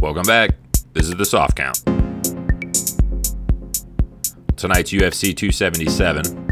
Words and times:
Welcome 0.00 0.26
back. 0.26 0.50
This 0.92 1.08
is 1.08 1.16
the 1.16 1.24
soft 1.24 1.56
count. 1.56 1.78
Tonight's 4.56 4.92
UFC 4.92 5.36
277. 5.36 6.46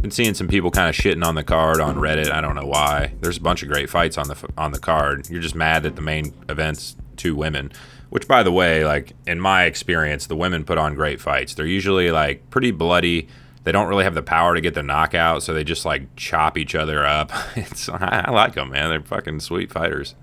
Been 0.00 0.10
seeing 0.12 0.34
some 0.34 0.46
people 0.46 0.70
kind 0.70 0.88
of 0.88 0.94
shitting 0.94 1.24
on 1.24 1.34
the 1.34 1.42
card 1.42 1.80
on 1.80 1.96
Reddit. 1.96 2.30
I 2.30 2.40
don't 2.40 2.54
know 2.54 2.66
why. 2.66 3.14
There's 3.20 3.38
a 3.38 3.40
bunch 3.40 3.64
of 3.64 3.68
great 3.68 3.90
fights 3.90 4.16
on 4.16 4.28
the 4.28 4.48
on 4.56 4.70
the 4.70 4.78
card. 4.78 5.28
You're 5.28 5.42
just 5.42 5.56
mad 5.56 5.82
that 5.82 5.96
the 5.96 6.02
main 6.02 6.32
event's 6.48 6.94
two 7.16 7.34
women. 7.34 7.72
Which, 8.10 8.28
by 8.28 8.44
the 8.44 8.52
way, 8.52 8.84
like 8.84 9.14
in 9.26 9.40
my 9.40 9.64
experience, 9.64 10.28
the 10.28 10.36
women 10.36 10.62
put 10.62 10.78
on 10.78 10.94
great 10.94 11.20
fights. 11.20 11.54
They're 11.54 11.66
usually 11.66 12.12
like 12.12 12.48
pretty 12.48 12.70
bloody. 12.70 13.26
They 13.64 13.72
don't 13.72 13.88
really 13.88 14.04
have 14.04 14.14
the 14.14 14.22
power 14.22 14.54
to 14.54 14.60
get 14.60 14.74
the 14.74 14.84
knockout, 14.84 15.42
so 15.42 15.52
they 15.52 15.64
just 15.64 15.84
like 15.84 16.14
chop 16.14 16.56
each 16.58 16.76
other 16.76 17.04
up. 17.04 17.32
It's 17.56 17.88
I, 17.88 18.26
I 18.28 18.30
like 18.30 18.54
them, 18.54 18.70
man. 18.70 18.88
They're 18.88 19.02
fucking 19.02 19.40
sweet 19.40 19.72
fighters. 19.72 20.14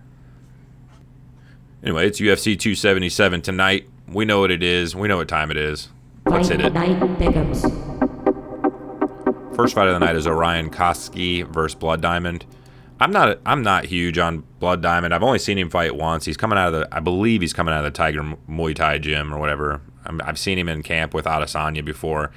Anyway, 1.86 2.08
it's 2.08 2.20
UFC 2.20 2.58
277 2.58 3.44
tonight. 3.44 3.88
We 4.08 4.26
know 4.26 4.40
what 4.40 4.50
it 4.50 4.64
is. 4.64 4.96
We 4.96 5.08
know 5.08 5.18
what 5.18 5.28
time 5.28 5.52
it 5.52 5.58
is. 5.58 5.90
Let's 6.26 6.48
hit 6.48 6.60
it. 6.60 6.74
First 9.56 9.76
fight 9.76 9.88
of 9.88 9.94
the 9.94 10.00
night 10.00 10.16
is 10.16 10.26
Orion 10.26 10.72
Cosce 10.72 11.44
versus 11.44 11.76
Blood 11.76 12.02
Diamond. 12.02 12.46
I'm 13.00 13.12
not 13.12 13.40
I'm 13.46 13.62
not 13.62 13.86
huge 13.86 14.18
on 14.18 14.44
Blood 14.60 14.82
Diamond. 14.82 15.14
I've 15.14 15.22
only 15.22 15.38
seen 15.38 15.60
him 15.60 15.70
fight 15.70 15.96
once. 15.96 16.26
He's 16.26 16.38
coming 16.38 16.58
out 16.58 16.74
of 16.74 16.80
the 16.80 16.88
I 16.96 17.00
believe 17.02 17.42
he's 17.42 17.54
coming 17.54 17.72
out 17.72 17.86
of 17.86 17.94
the 17.94 17.96
Tiger 17.96 18.24
Muay 18.50 18.74
Thai 18.74 18.98
gym 18.98 19.32
or 19.32 19.38
whatever. 19.38 19.82
I'm, 20.06 20.22
I've 20.24 20.40
seen 20.40 20.58
him 20.58 20.68
in 20.68 20.82
camp 20.82 21.14
with 21.14 21.26
Adesanya 21.26 21.86
before. 21.86 22.32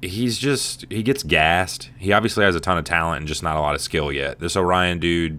He's 0.00 0.38
just 0.38 0.86
he 0.90 1.02
gets 1.02 1.22
gassed. 1.22 1.90
He 1.98 2.12
obviously 2.12 2.44
has 2.44 2.56
a 2.56 2.60
ton 2.60 2.78
of 2.78 2.84
talent 2.84 3.18
and 3.18 3.28
just 3.28 3.42
not 3.42 3.56
a 3.56 3.60
lot 3.60 3.74
of 3.74 3.82
skill 3.82 4.10
yet. 4.10 4.38
This 4.38 4.56
Orion 4.56 5.00
dude 5.00 5.38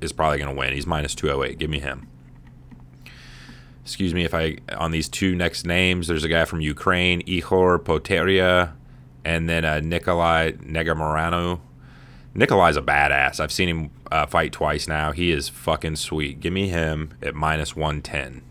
is 0.00 0.12
probably 0.12 0.38
going 0.38 0.52
to 0.52 0.58
win. 0.58 0.72
He's 0.72 0.86
minus 0.86 1.14
208. 1.14 1.56
Give 1.56 1.70
me 1.70 1.78
him. 1.78 2.08
Excuse 3.90 4.14
me 4.14 4.24
if 4.24 4.34
I 4.34 4.58
on 4.76 4.92
these 4.92 5.08
two 5.08 5.34
next 5.34 5.66
names. 5.66 6.06
There's 6.06 6.22
a 6.22 6.28
guy 6.28 6.44
from 6.44 6.60
Ukraine, 6.60 7.22
Ihor 7.22 7.78
Potieria, 7.78 8.72
and 9.24 9.48
then 9.48 9.64
uh, 9.64 9.80
Nikolai 9.80 10.52
Negumereanu. 10.52 11.58
Nikolai's 12.32 12.76
a 12.76 12.82
badass. 12.82 13.40
I've 13.40 13.50
seen 13.50 13.68
him 13.68 13.90
uh, 14.12 14.26
fight 14.26 14.52
twice 14.52 14.86
now. 14.86 15.10
He 15.10 15.32
is 15.32 15.48
fucking 15.48 15.96
sweet. 15.96 16.38
Give 16.38 16.52
me 16.52 16.68
him 16.68 17.14
at 17.20 17.34
minus 17.34 17.74
110. 17.74 18.42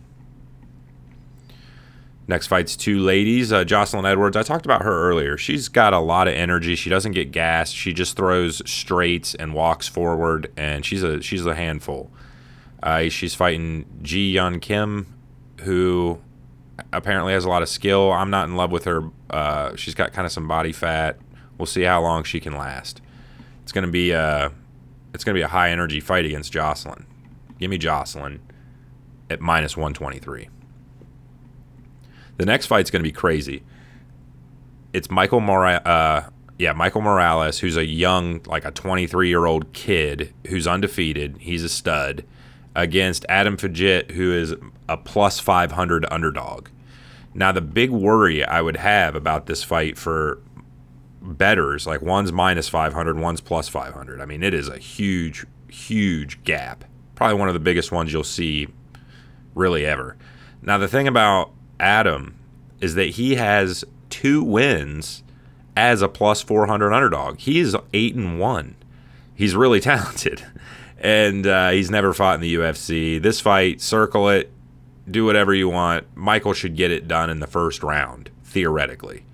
Next 2.28 2.46
fight's 2.46 2.76
two 2.76 3.00
ladies. 3.00 3.50
Uh, 3.50 3.64
Jocelyn 3.64 4.04
Edwards. 4.04 4.36
I 4.36 4.42
talked 4.42 4.66
about 4.66 4.82
her 4.82 5.08
earlier. 5.08 5.38
She's 5.38 5.68
got 5.68 5.94
a 5.94 5.98
lot 5.98 6.28
of 6.28 6.34
energy. 6.34 6.76
She 6.76 6.90
doesn't 6.90 7.12
get 7.12 7.32
gassed. 7.32 7.74
She 7.74 7.94
just 7.94 8.14
throws 8.14 8.60
straights 8.70 9.34
and 9.34 9.54
walks 9.54 9.88
forward, 9.88 10.52
and 10.54 10.84
she's 10.84 11.02
a 11.02 11.22
she's 11.22 11.46
a 11.46 11.54
handful. 11.54 12.10
Uh, 12.82 13.08
she's 13.08 13.34
fighting 13.34 13.86
Ji 14.02 14.34
Yeon 14.34 14.60
Kim, 14.60 15.06
who 15.60 16.18
apparently 16.92 17.32
has 17.32 17.44
a 17.44 17.48
lot 17.48 17.62
of 17.62 17.68
skill. 17.68 18.12
I'm 18.12 18.30
not 18.30 18.48
in 18.48 18.56
love 18.56 18.70
with 18.70 18.84
her. 18.84 19.10
Uh, 19.28 19.76
she's 19.76 19.94
got 19.94 20.12
kind 20.12 20.26
of 20.26 20.32
some 20.32 20.48
body 20.48 20.72
fat. 20.72 21.18
We'll 21.58 21.66
see 21.66 21.82
how 21.82 22.02
long 22.02 22.24
she 22.24 22.40
can 22.40 22.56
last. 22.56 23.00
It's 23.62 23.72
gonna 23.72 23.88
be 23.88 24.10
a 24.12 24.52
it's 25.14 25.24
gonna 25.24 25.34
be 25.34 25.42
a 25.42 25.48
high 25.48 25.70
energy 25.70 26.00
fight 26.00 26.24
against 26.24 26.52
Jocelyn. 26.52 27.06
Give 27.58 27.70
me 27.70 27.78
Jocelyn 27.78 28.40
at 29.28 29.40
minus 29.40 29.76
123. 29.76 30.48
The 32.38 32.46
next 32.46 32.66
fight's 32.66 32.90
gonna 32.90 33.04
be 33.04 33.12
crazy. 33.12 33.62
It's 34.92 35.10
Michael 35.10 35.40
Mora- 35.40 35.82
uh, 35.84 36.30
yeah, 36.58 36.72
Michael 36.72 37.00
Morales, 37.00 37.60
who's 37.60 37.76
a 37.76 37.84
young, 37.84 38.40
like 38.46 38.64
a 38.64 38.70
23 38.70 39.28
year 39.28 39.46
old 39.46 39.72
kid 39.72 40.32
who's 40.48 40.66
undefeated. 40.66 41.36
He's 41.40 41.62
a 41.62 41.68
stud 41.68 42.24
against 42.74 43.26
Adam 43.28 43.56
Fugitt, 43.56 44.12
who 44.12 44.32
is 44.32 44.54
a 44.88 44.96
plus 44.96 45.40
500 45.40 46.06
underdog. 46.10 46.68
Now, 47.34 47.52
the 47.52 47.60
big 47.60 47.90
worry 47.90 48.44
I 48.44 48.60
would 48.60 48.76
have 48.76 49.14
about 49.14 49.46
this 49.46 49.62
fight 49.62 49.96
for 49.96 50.40
betters, 51.22 51.86
like 51.86 52.02
one's 52.02 52.32
minus 52.32 52.68
500, 52.68 53.18
one's 53.18 53.40
plus 53.40 53.68
500. 53.68 54.20
I 54.20 54.24
mean, 54.24 54.42
it 54.42 54.54
is 54.54 54.68
a 54.68 54.78
huge, 54.78 55.46
huge 55.68 56.42
gap. 56.44 56.84
Probably 57.14 57.38
one 57.38 57.48
of 57.48 57.54
the 57.54 57.60
biggest 57.60 57.92
ones 57.92 58.12
you'll 58.12 58.24
see 58.24 58.68
really 59.54 59.84
ever. 59.84 60.16
Now, 60.62 60.78
the 60.78 60.88
thing 60.88 61.06
about 61.06 61.52
Adam 61.78 62.36
is 62.80 62.94
that 62.94 63.10
he 63.10 63.36
has 63.36 63.84
two 64.08 64.42
wins 64.42 65.22
as 65.76 66.02
a 66.02 66.08
plus 66.08 66.42
400 66.42 66.92
underdog. 66.92 67.38
He's 67.38 67.74
8 67.92 68.14
and 68.14 68.40
1. 68.40 68.74
He's 69.34 69.54
really 69.54 69.80
talented. 69.80 70.44
And 71.00 71.46
uh, 71.46 71.70
he's 71.70 71.90
never 71.90 72.12
fought 72.12 72.34
in 72.34 72.40
the 72.42 72.54
UFC. 72.54 73.20
This 73.20 73.40
fight, 73.40 73.80
circle 73.80 74.28
it, 74.28 74.52
do 75.10 75.24
whatever 75.24 75.54
you 75.54 75.68
want. 75.68 76.06
Michael 76.14 76.52
should 76.52 76.76
get 76.76 76.90
it 76.90 77.08
done 77.08 77.30
in 77.30 77.40
the 77.40 77.46
first 77.46 77.82
round, 77.82 78.30
theoretically. 78.44 79.24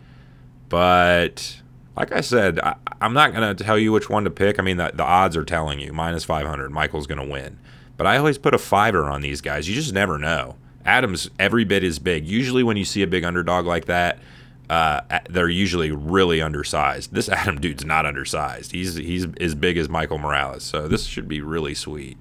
But 0.69 1.61
like 1.97 2.13
I 2.13 2.21
said, 2.21 2.61
I, 2.61 2.77
am 3.01 3.15
not 3.15 3.33
going 3.33 3.57
to 3.57 3.65
tell 3.65 3.79
you 3.79 3.93
which 3.93 4.09
one 4.09 4.25
to 4.25 4.31
pick. 4.31 4.59
I 4.59 4.63
mean, 4.63 4.77
the, 4.77 4.93
the 4.95 5.03
odds 5.03 5.37
are 5.37 5.45
telling 5.45 5.81
you 5.81 5.93
minus 5.93 6.25
500, 6.25 6.71
Michael's 6.71 7.07
going 7.07 7.25
to 7.25 7.31
win. 7.31 7.59
But 7.97 8.07
I 8.07 8.19
always 8.19 8.39
put 8.39 8.55
a 8.55 8.59
fiver 8.59 9.05
on 9.05 9.23
these 9.23 9.41
guys. 9.41 9.69
You 9.69 9.75
just 9.75 9.93
never 9.93 10.19
know. 10.19 10.57
Adams 10.85 11.31
every 11.39 11.65
bit 11.65 11.83
is 11.83 11.99
big. 11.99 12.27
Usually, 12.29 12.63
when 12.63 12.77
you 12.77 12.85
see 12.85 13.03
a 13.03 13.07
big 13.07 13.25
underdog 13.25 13.67
like 13.67 13.87
that, 13.87 14.21
uh, 14.69 15.01
they're 15.29 15.49
usually 15.49 15.91
really 15.91 16.41
undersized. 16.43 17.15
This 17.15 17.29
Adam 17.31 17.61
dude's 17.61 17.85
not 17.85 18.07
undersized. 18.07 18.73
He's 18.73 18.97
he's 18.97 19.27
as 19.41 19.55
big 19.55 19.77
as 19.77 19.89
Michael 19.89 20.19
Morales. 20.19 20.65
So 20.65 20.89
this 20.89 21.05
should 21.05 21.29
be 21.29 21.41
really 21.41 21.75
sweet. 21.75 22.19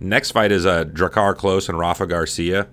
Next 0.00 0.32
fight 0.32 0.50
is 0.50 0.66
uh, 0.66 0.84
Drakkar 0.84 1.36
Klose 1.36 1.68
and 1.68 1.78
Rafa 1.78 2.06
Garcia. 2.06 2.66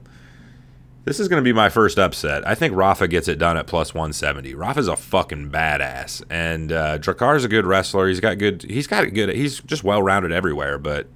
This 1.06 1.20
is 1.20 1.28
going 1.28 1.42
to 1.42 1.48
be 1.48 1.54
my 1.54 1.70
first 1.70 1.98
upset. 1.98 2.46
I 2.48 2.56
think 2.56 2.76
Rafa 2.76 3.08
gets 3.08 3.28
it 3.28 3.38
done 3.40 3.56
at 3.56 3.68
plus 3.68 3.94
170. 3.94 4.54
Rafa's 4.54 4.88
a 4.88 4.96
fucking 4.96 5.50
badass, 5.50 6.24
and 6.30 6.72
uh, 6.72 7.00
a 7.02 7.48
good 7.48 7.66
wrestler. 7.66 8.08
He's 8.08 8.20
got 8.20 8.38
good. 8.38 8.64
He's 8.64 8.88
got 8.88 9.14
good. 9.14 9.30
He's 9.30 9.60
just 9.62 9.84
well 9.84 10.04
rounded 10.04 10.32
everywhere. 10.32 10.78
But 10.78 11.08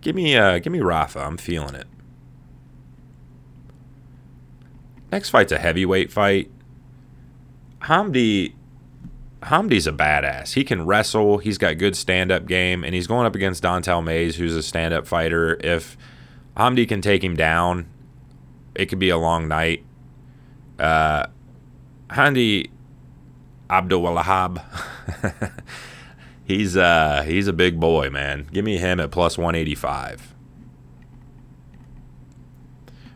give 0.00 0.16
me, 0.16 0.36
uh, 0.36 0.58
give 0.58 0.72
me 0.72 0.80
Rafa. 0.80 1.20
I'm 1.20 1.36
feeling 1.36 1.74
it. 1.74 1.86
Next 5.12 5.28
fight's 5.28 5.52
a 5.52 5.58
heavyweight 5.58 6.10
fight. 6.10 6.50
Hamdy 7.82 8.54
Hamdy's 9.42 9.86
a 9.86 9.92
badass. 9.92 10.54
He 10.54 10.64
can 10.64 10.86
wrestle. 10.86 11.38
He's 11.38 11.58
got 11.58 11.76
good 11.76 11.96
stand-up 11.96 12.46
game, 12.46 12.84
and 12.84 12.94
he's 12.94 13.06
going 13.06 13.26
up 13.26 13.34
against 13.34 13.62
Don'Tale 13.62 14.00
Mayes, 14.00 14.36
who's 14.36 14.54
a 14.54 14.62
stand-up 14.62 15.06
fighter. 15.06 15.58
If 15.62 15.96
Hamdy 16.56 16.88
can 16.88 17.00
take 17.00 17.24
him 17.24 17.34
down, 17.36 17.86
it 18.74 18.86
could 18.86 19.00
be 19.00 19.10
a 19.10 19.18
long 19.18 19.48
night. 19.48 19.84
Uh, 20.78 21.26
Hamdy 22.10 22.70
Abdelwahab, 23.68 24.62
he's 26.44 26.76
uh 26.76 27.22
he's 27.26 27.48
a 27.48 27.52
big 27.52 27.80
boy, 27.80 28.10
man. 28.10 28.48
Give 28.52 28.64
me 28.64 28.78
him 28.78 29.00
at 29.00 29.10
plus 29.10 29.36
one 29.36 29.54
eighty 29.54 29.74
five. 29.74 30.31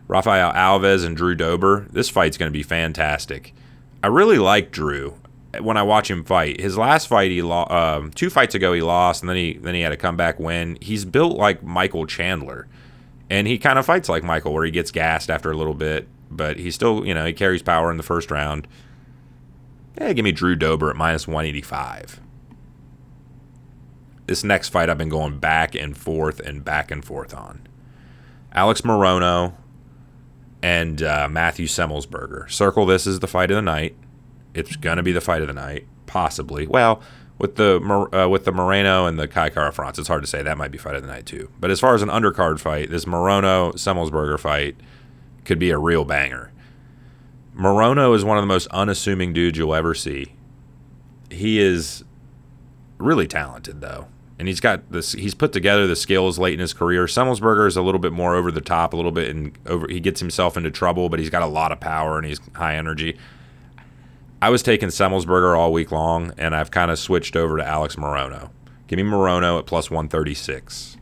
Rafael 0.08 0.52
Alves 0.52 1.04
and 1.04 1.16
Drew 1.16 1.34
Dober. 1.34 1.86
This 1.90 2.08
fight's 2.08 2.36
going 2.36 2.50
to 2.50 2.56
be 2.56 2.62
fantastic. 2.62 3.54
I 4.02 4.08
really 4.08 4.38
like 4.38 4.70
Drew 4.70 5.18
when 5.60 5.76
I 5.76 5.82
watch 5.82 6.10
him 6.10 6.22
fight. 6.22 6.60
His 6.60 6.76
last 6.76 7.08
fight, 7.08 7.30
he 7.30 7.42
lost. 7.42 7.70
Um, 7.70 8.10
two 8.10 8.30
fights 8.30 8.54
ago, 8.54 8.72
he 8.72 8.82
lost, 8.82 9.22
and 9.22 9.28
then 9.28 9.36
he 9.36 9.54
then 9.54 9.74
he 9.74 9.80
had 9.80 9.92
a 9.92 9.96
comeback 9.96 10.38
win. 10.38 10.78
He's 10.80 11.04
built 11.04 11.36
like 11.36 11.62
Michael 11.62 12.06
Chandler, 12.06 12.68
and 13.30 13.46
he 13.48 13.58
kind 13.58 13.78
of 13.78 13.86
fights 13.86 14.08
like 14.08 14.22
Michael, 14.22 14.52
where 14.52 14.64
he 14.64 14.70
gets 14.70 14.90
gassed 14.90 15.30
after 15.30 15.50
a 15.50 15.56
little 15.56 15.74
bit, 15.74 16.06
but 16.30 16.58
he 16.58 16.70
still, 16.70 17.06
you 17.06 17.14
know, 17.14 17.24
he 17.24 17.32
carries 17.32 17.62
power 17.62 17.90
in 17.90 17.96
the 17.96 18.02
first 18.02 18.30
round. 18.30 18.68
Yeah, 19.98 20.12
give 20.12 20.24
me 20.24 20.32
Drew 20.32 20.54
Dober 20.54 20.90
at 20.90 20.96
minus 20.96 21.26
one 21.26 21.46
eighty 21.46 21.62
five. 21.62 22.20
This 24.26 24.44
next 24.44 24.68
fight, 24.68 24.90
I've 24.90 24.98
been 24.98 25.08
going 25.08 25.38
back 25.38 25.74
and 25.74 25.96
forth 25.96 26.40
and 26.40 26.64
back 26.64 26.90
and 26.90 27.04
forth 27.04 27.32
on. 27.32 27.66
Alex 28.52 28.82
Morono 28.82 29.54
and 30.62 31.02
uh, 31.02 31.28
Matthew 31.30 31.66
Semelsberger. 31.66 32.50
Circle 32.50 32.86
this 32.86 33.06
as 33.06 33.20
the 33.20 33.26
fight 33.26 33.50
of 33.50 33.56
the 33.56 33.62
night. 33.62 33.96
It's 34.54 34.76
gonna 34.76 35.02
be 35.02 35.12
the 35.12 35.20
fight 35.20 35.42
of 35.42 35.48
the 35.48 35.54
night, 35.54 35.86
possibly. 36.06 36.66
Well, 36.66 37.02
with 37.38 37.56
the 37.56 37.80
uh, 38.12 38.28
with 38.28 38.44
the 38.44 38.52
Moreno 38.52 39.06
and 39.06 39.18
the 39.18 39.28
Kai 39.28 39.50
Kara 39.50 39.72
France, 39.72 39.98
it's 39.98 40.08
hard 40.08 40.22
to 40.22 40.26
say 40.26 40.42
that 40.42 40.56
might 40.56 40.70
be 40.70 40.78
fight 40.78 40.94
of 40.94 41.02
the 41.02 41.08
night 41.08 41.26
too. 41.26 41.50
But 41.60 41.70
as 41.70 41.80
far 41.80 41.94
as 41.94 42.02
an 42.02 42.08
undercard 42.08 42.58
fight, 42.58 42.90
this 42.90 43.04
Morono 43.04 43.74
Semelsberger 43.74 44.38
fight 44.38 44.76
could 45.44 45.58
be 45.58 45.70
a 45.70 45.78
real 45.78 46.04
banger. 46.04 46.52
Morono 47.56 48.14
is 48.14 48.24
one 48.24 48.36
of 48.36 48.42
the 48.42 48.46
most 48.46 48.66
unassuming 48.68 49.32
dudes 49.32 49.56
you'll 49.56 49.74
ever 49.74 49.94
see. 49.94 50.34
He 51.30 51.58
is 51.58 52.04
really 52.98 53.26
talented 53.26 53.80
though 53.80 54.08
and 54.38 54.48
he's 54.48 54.60
got 54.60 54.90
this. 54.92 55.12
He's 55.12 55.34
put 55.34 55.52
together 55.52 55.86
the 55.86 55.96
skills 55.96 56.38
late 56.38 56.54
in 56.54 56.60
his 56.60 56.72
career. 56.72 57.06
Semelsberger 57.06 57.66
is 57.66 57.76
a 57.76 57.82
little 57.82 57.98
bit 57.98 58.12
more 58.12 58.34
over 58.34 58.50
the 58.50 58.60
top, 58.60 58.92
a 58.92 58.96
little 58.96 59.12
bit, 59.12 59.34
and 59.34 59.56
over. 59.66 59.88
He 59.88 60.00
gets 60.00 60.20
himself 60.20 60.56
into 60.56 60.70
trouble, 60.70 61.08
but 61.08 61.18
he's 61.18 61.30
got 61.30 61.42
a 61.42 61.46
lot 61.46 61.72
of 61.72 61.80
power 61.80 62.18
and 62.18 62.26
he's 62.26 62.40
high 62.54 62.76
energy. 62.76 63.16
I 64.40 64.50
was 64.50 64.62
taking 64.62 64.90
Semelsberger 64.90 65.56
all 65.56 65.72
week 65.72 65.90
long, 65.90 66.32
and 66.36 66.54
I've 66.54 66.70
kind 66.70 66.90
of 66.90 66.98
switched 66.98 67.36
over 67.36 67.56
to 67.56 67.66
Alex 67.66 67.96
Morono. 67.96 68.50
Give 68.86 68.98
me 68.98 69.02
Morono 69.02 69.58
at 69.58 69.66
plus 69.66 69.90
one 69.90 70.08
thirty 70.08 70.34
six. 70.34 70.96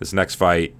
This 0.00 0.12
next 0.12 0.34
fight, 0.34 0.74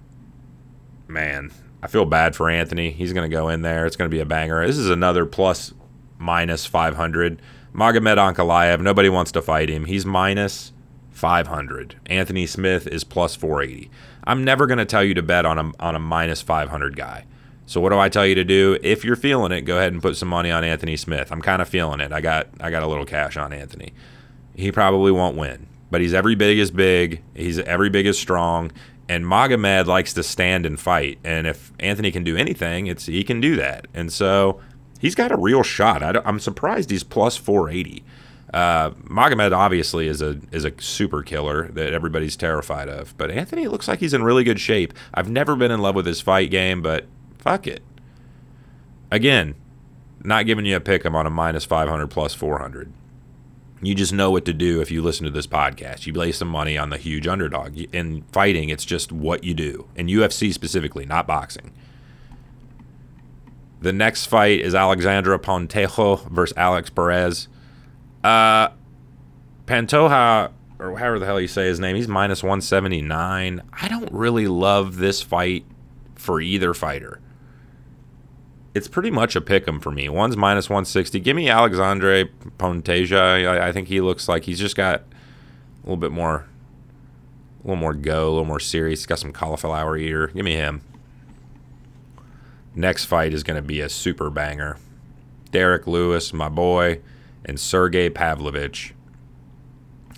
man, 1.06 1.52
I 1.82 1.86
feel 1.86 2.04
bad 2.04 2.34
for 2.34 2.50
Anthony. 2.50 2.90
He's 2.90 3.12
going 3.12 3.30
to 3.30 3.34
go 3.34 3.48
in 3.48 3.62
there. 3.62 3.86
It's 3.86 3.96
going 3.96 4.10
to 4.10 4.14
be 4.14 4.20
a 4.20 4.26
banger. 4.26 4.66
This 4.66 4.78
is 4.78 4.90
another 4.90 5.24
plus 5.26 5.72
minus 6.18 6.66
500. 6.66 7.40
Magomed 7.75 8.17
Ankalaev, 8.17 8.81
nobody 8.81 9.08
wants 9.08 9.32
to 9.32 9.43
fight 9.43 9.69
him. 9.69 9.84
He's 9.84 10.05
minus 10.05 10.72
500. 11.11 12.00
Anthony 12.06 12.46
Smith 12.46 12.87
is 12.87 13.05
plus 13.05 13.37
480. 13.37 13.90
I'm 14.25 14.44
never 14.44 14.67
going 14.67 14.78
to 14.78 14.84
tell 14.84 15.05
you 15.05 15.14
to 15.14 15.22
bet 15.22 15.46
on 15.46 15.58
a, 15.58 15.72
on 15.78 15.94
a 15.94 16.00
minus 16.00 16.43
500 16.43 16.96
guy. 16.96 17.26
So 17.67 17.81
what 17.81 17.90
do 17.90 17.99
I 17.99 18.08
tell 18.08 18.26
you 18.26 18.34
to 18.34 18.43
do? 18.43 18.78
If 18.82 19.05
you're 19.05 19.14
feeling 19.14 19.52
it, 19.52 19.61
go 19.61 19.76
ahead 19.76 19.93
and 19.93 20.02
put 20.02 20.17
some 20.17 20.28
money 20.28 20.50
on 20.50 20.64
Anthony 20.64 20.96
Smith. 20.96 21.31
I'm 21.31 21.40
kind 21.40 21.62
of 21.62 21.69
feeling 21.69 22.00
it. 22.00 22.11
I 22.11 22.20
got 22.20 22.49
I 22.58 22.69
got 22.69 22.82
a 22.82 22.88
little 22.88 23.06
cash 23.06 23.37
on 23.37 23.52
Anthony. 23.52 23.93
He 24.56 24.72
probably 24.72 25.12
won't 25.12 25.37
win, 25.37 25.69
but 25.88 26.00
he's 26.00 26.12
every 26.12 26.34
big 26.34 26.58
as 26.58 26.72
big. 26.72 27.22
He's 27.32 27.61
every 27.61 27.88
big 27.88 28.06
as 28.06 28.19
strong. 28.19 28.72
And 29.08 29.25
Magomed 29.25 29.87
likes 29.87 30.12
to 30.14 30.25
stand 30.25 30.67
and 30.67 30.81
fight. 30.81 31.20
And 31.22 31.46
if 31.46 31.72
Anthony 31.78 32.11
can 32.11 32.25
do 32.25 32.37
anything, 32.37 32.88
it's 32.88 33.06
he 33.06 33.22
can 33.22 33.40
do 33.40 33.55
that. 33.56 33.87
And 33.94 34.12
so 34.12 34.61
he's 35.00 35.17
got 35.17 35.32
a 35.32 35.37
real 35.37 35.64
shot. 35.64 36.02
I 36.02 36.20
am 36.25 36.38
surprised 36.38 36.91
he's 36.91 37.02
plus 37.02 37.37
480. 37.37 38.05
Uh, 38.52 38.91
Magomed 38.91 39.56
obviously 39.56 40.08
is 40.08 40.20
a 40.20 40.41
is 40.50 40.64
a 40.64 40.73
super 40.81 41.23
killer 41.23 41.69
that 41.69 41.93
everybody's 41.93 42.37
terrified 42.37 42.88
of, 42.88 43.17
but 43.17 43.31
Anthony 43.31 43.69
looks 43.69 43.87
like 43.87 44.00
he's 44.00 44.14
in 44.14 44.25
really 44.25 44.44
good 44.44 44.61
shape. 44.61 44.93
I've 45.14 45.31
never 45.31 45.55
been 45.55 45.70
in 45.70 45.81
love 45.81 45.94
with 45.94 46.06
his 46.06 46.20
fight 46.20 46.50
game, 46.50 46.82
but 46.82 47.06
fuck 47.38 47.67
it. 47.67 47.82
Again, 49.11 49.55
not 50.23 50.47
giving 50.47 50.67
you 50.67 50.76
a 50.76 50.81
pick. 50.81 51.05
I'm 51.05 51.14
on 51.17 51.26
a 51.26 51.31
minus 51.31 51.64
500 51.64 52.08
plus 52.08 52.35
400. 52.35 52.93
You 53.82 53.94
just 53.94 54.12
know 54.12 54.31
what 54.31 54.44
to 54.44 54.53
do 54.53 54.81
if 54.82 54.91
you 54.91 55.00
listen 55.00 55.25
to 55.25 55.31
this 55.31 55.46
podcast. 55.46 56.06
You 56.06 56.12
lay 56.12 56.32
some 56.32 56.49
money 56.49 56.76
on 56.76 56.91
the 56.91 56.99
huge 56.99 57.26
underdog. 57.26 57.79
In 57.93 58.23
fighting, 58.31 58.69
it's 58.69 58.85
just 58.85 59.11
what 59.11 59.43
you 59.43 59.55
do. 59.55 59.88
In 59.96 60.06
UFC 60.06 60.53
specifically, 60.53 61.06
not 61.06 61.26
boxing. 61.26 61.73
The 63.81 63.93
next 63.93 64.27
fight 64.27 64.61
is 64.61 64.75
Alexandre 64.75 65.38
Pantoja 65.38 66.29
versus 66.31 66.56
Alex 66.56 66.91
Perez. 66.91 67.49
Uh, 68.23 68.69
Pantoja, 69.67 70.53
or 70.79 70.99
however 70.99 71.19
the 71.19 71.27
hell 71.27 71.41
you 71.41 71.49
say 71.49 71.67
his 71.67 71.81
name, 71.81 71.97
he's 71.97 72.09
minus 72.09 72.43
179. 72.43 73.62
I 73.73 73.88
don't 73.88 74.12
really 74.12 74.47
love 74.47 74.97
this 74.97 75.23
fight 75.23 75.65
for 76.15 76.43
either 76.43 76.75
fighter. 76.75 77.21
It's 78.75 78.87
pretty 78.87 79.11
much 79.11 79.35
a 79.35 79.41
pick 79.41 79.67
'em 79.67 79.81
for 79.81 79.91
me. 79.91 80.09
One's 80.11 80.37
minus 80.37 80.69
160. 80.69 81.19
Give 81.19 81.35
me 81.35 81.49
Alexandre 81.49 82.27
Pantoja. 82.59 83.49
I, 83.49 83.69
I 83.69 83.73
think 83.73 83.88
he 83.88 84.03
looks 84.03 84.29
like 84.29 84.44
he's 84.44 84.61
just 84.61 84.77
got 84.77 85.00
a 85.00 85.05
little 85.85 85.97
bit 85.97 86.12
more, 86.12 86.47
a 87.65 87.67
little 87.67 87.81
more 87.81 87.94
go, 87.94 88.29
a 88.29 88.31
little 88.31 88.44
more 88.44 88.61
serious. 88.61 89.00
He's 89.00 89.06
got 89.06 89.19
some 89.19 89.32
cauliflower 89.32 89.97
ear. 89.97 90.29
Give 90.29 90.44
me 90.44 90.55
him. 90.55 90.82
Next 92.75 93.05
fight 93.05 93.34
is 93.34 93.43
going 93.43 93.56
to 93.61 93.67
be 93.67 93.81
a 93.81 93.88
super 93.88 94.31
banger. 94.31 94.78
Derrick 95.50 95.87
Lewis, 95.87 96.32
my 96.32 96.49
boy, 96.49 97.00
and 97.44 97.58
Sergey 97.58 98.08
Pavlovich. 98.11 98.94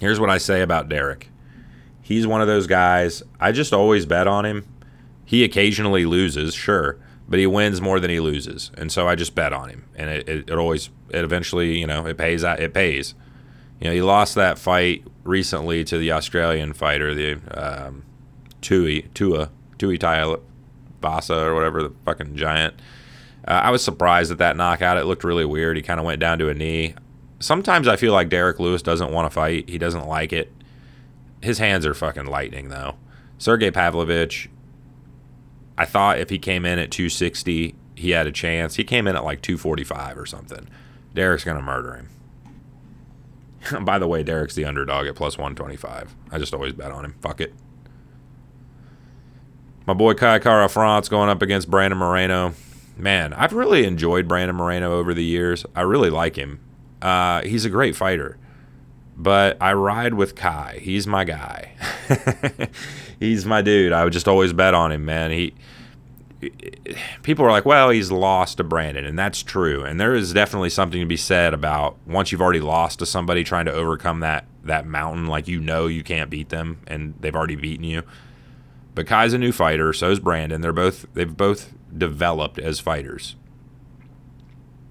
Here's 0.00 0.20
what 0.20 0.30
I 0.30 0.38
say 0.38 0.62
about 0.62 0.88
Derrick. 0.88 1.28
He's 2.02 2.26
one 2.26 2.40
of 2.40 2.48
those 2.48 2.66
guys, 2.66 3.22
I 3.40 3.52
just 3.52 3.72
always 3.72 4.04
bet 4.04 4.26
on 4.26 4.44
him. 4.44 4.66
He 5.24 5.44
occasionally 5.44 6.04
loses, 6.04 6.52
sure, 6.54 6.98
but 7.28 7.38
he 7.38 7.46
wins 7.46 7.80
more 7.80 8.00
than 8.00 8.10
he 8.10 8.20
loses. 8.20 8.70
And 8.76 8.90
so 8.90 9.08
I 9.08 9.14
just 9.14 9.34
bet 9.34 9.52
on 9.52 9.70
him. 9.70 9.86
And 9.94 10.10
it, 10.10 10.28
it, 10.28 10.50
it 10.50 10.58
always, 10.58 10.90
it 11.10 11.24
eventually, 11.24 11.78
you 11.78 11.86
know, 11.86 12.04
it 12.06 12.18
pays 12.18 12.44
out, 12.44 12.60
it 12.60 12.74
pays. 12.74 13.14
You 13.80 13.88
know, 13.88 13.94
he 13.94 14.02
lost 14.02 14.34
that 14.34 14.58
fight 14.58 15.04
recently 15.24 15.84
to 15.84 15.96
the 15.96 16.12
Australian 16.12 16.72
fighter, 16.72 17.14
the 17.14 17.34
um, 17.56 18.04
Tui, 18.60 19.02
Tua, 19.14 19.50
Tui 19.78 19.96
Vasa 21.02 21.38
or 21.38 21.54
whatever, 21.54 21.82
the 21.82 21.92
fucking 22.04 22.36
giant. 22.36 22.74
Uh, 23.46 23.50
I 23.64 23.70
was 23.70 23.82
surprised 23.84 24.30
at 24.30 24.38
that 24.38 24.56
knockout. 24.56 24.96
It 24.96 25.04
looked 25.04 25.24
really 25.24 25.44
weird. 25.44 25.76
He 25.76 25.82
kind 25.82 26.00
of 26.00 26.06
went 26.06 26.20
down 26.20 26.38
to 26.38 26.48
a 26.48 26.54
knee. 26.54 26.94
Sometimes 27.40 27.88
I 27.88 27.96
feel 27.96 28.12
like 28.12 28.28
Derrick 28.28 28.60
Lewis 28.60 28.82
doesn't 28.82 29.10
want 29.10 29.26
to 29.26 29.30
fight. 29.34 29.68
He 29.68 29.78
doesn't 29.78 30.06
like 30.06 30.32
it. 30.32 30.52
His 31.42 31.58
hands 31.58 31.84
are 31.84 31.94
fucking 31.94 32.26
lightning, 32.26 32.68
though. 32.68 32.94
Sergey 33.36 33.72
Pavlovich, 33.72 34.48
I 35.76 35.84
thought 35.84 36.18
if 36.18 36.30
he 36.30 36.38
came 36.38 36.64
in 36.64 36.78
at 36.78 36.92
260, 36.92 37.74
he 37.96 38.10
had 38.10 38.28
a 38.28 38.32
chance. 38.32 38.76
He 38.76 38.84
came 38.84 39.08
in 39.08 39.16
at 39.16 39.24
like 39.24 39.42
245 39.42 40.16
or 40.16 40.26
something. 40.26 40.68
Derrick's 41.14 41.44
going 41.44 41.56
to 41.56 41.62
murder 41.62 41.94
him. 41.94 42.08
By 43.84 43.98
the 43.98 44.06
way, 44.06 44.22
Derrick's 44.22 44.54
the 44.54 44.64
underdog 44.64 45.06
at 45.06 45.16
plus 45.16 45.36
125. 45.36 46.14
I 46.30 46.38
just 46.38 46.54
always 46.54 46.72
bet 46.72 46.92
on 46.92 47.04
him. 47.04 47.16
Fuck 47.20 47.40
it. 47.40 47.52
My 49.86 49.94
boy 49.94 50.14
Kai 50.14 50.38
Kara 50.38 50.68
France 50.68 51.08
going 51.08 51.28
up 51.28 51.42
against 51.42 51.70
Brandon 51.70 51.98
Moreno. 51.98 52.54
Man, 52.96 53.32
I've 53.32 53.52
really 53.52 53.84
enjoyed 53.84 54.28
Brandon 54.28 54.54
Moreno 54.54 54.92
over 54.98 55.12
the 55.12 55.24
years. 55.24 55.66
I 55.74 55.80
really 55.80 56.10
like 56.10 56.36
him. 56.36 56.60
Uh, 57.00 57.42
he's 57.42 57.64
a 57.64 57.70
great 57.70 57.96
fighter. 57.96 58.38
But 59.16 59.56
I 59.60 59.72
ride 59.72 60.14
with 60.14 60.34
Kai. 60.34 60.78
He's 60.80 61.06
my 61.06 61.24
guy. 61.24 61.72
he's 63.20 63.44
my 63.44 63.60
dude. 63.60 63.92
I 63.92 64.04
would 64.04 64.12
just 64.12 64.28
always 64.28 64.52
bet 64.52 64.72
on 64.72 64.92
him, 64.92 65.04
man. 65.04 65.30
He 65.30 65.54
people 67.22 67.44
are 67.44 67.50
like, 67.50 67.64
well, 67.64 67.90
he's 67.90 68.10
lost 68.10 68.56
to 68.56 68.64
Brandon, 68.64 69.04
and 69.04 69.18
that's 69.18 69.42
true. 69.42 69.84
And 69.84 70.00
there 70.00 70.14
is 70.14 70.32
definitely 70.32 70.70
something 70.70 71.00
to 71.00 71.06
be 71.06 71.16
said 71.16 71.54
about 71.54 71.96
once 72.06 72.32
you've 72.32 72.42
already 72.42 72.60
lost 72.60 72.98
to 72.98 73.06
somebody 73.06 73.44
trying 73.44 73.66
to 73.66 73.72
overcome 73.72 74.20
that 74.20 74.46
that 74.64 74.86
mountain, 74.86 75.26
like 75.26 75.48
you 75.48 75.60
know 75.60 75.86
you 75.86 76.02
can't 76.02 76.30
beat 76.30 76.48
them, 76.48 76.78
and 76.86 77.14
they've 77.20 77.34
already 77.34 77.56
beaten 77.56 77.84
you. 77.84 78.02
But 78.94 79.06
Kai's 79.06 79.32
a 79.32 79.38
new 79.38 79.52
fighter, 79.52 79.92
so 79.92 80.10
is 80.10 80.20
Brandon. 80.20 80.60
They're 80.60 80.72
both 80.72 81.06
they've 81.14 81.36
both 81.36 81.72
developed 81.96 82.58
as 82.58 82.80
fighters. 82.80 83.36